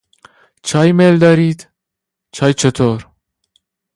[0.63, 1.69] چای میل دارید؟،
[2.31, 3.07] چای چطور؟